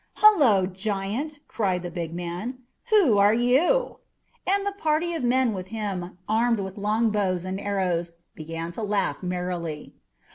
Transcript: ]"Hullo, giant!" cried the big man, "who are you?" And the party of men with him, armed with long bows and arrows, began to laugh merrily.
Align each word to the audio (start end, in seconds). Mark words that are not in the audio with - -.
]"Hullo, 0.15 0.65
giant!" 0.65 1.41
cried 1.47 1.83
the 1.83 1.91
big 1.91 2.11
man, 2.11 2.63
"who 2.89 3.19
are 3.19 3.35
you?" 3.35 3.99
And 4.47 4.65
the 4.65 4.71
party 4.71 5.13
of 5.13 5.23
men 5.23 5.53
with 5.53 5.67
him, 5.67 6.17
armed 6.27 6.59
with 6.59 6.75
long 6.75 7.11
bows 7.11 7.45
and 7.45 7.59
arrows, 7.59 8.15
began 8.33 8.71
to 8.71 8.81
laugh 8.81 9.21
merrily. 9.21 9.93